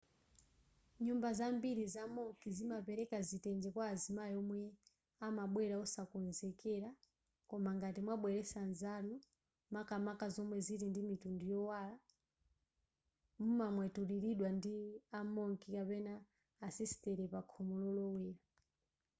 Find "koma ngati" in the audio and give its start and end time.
7.49-7.99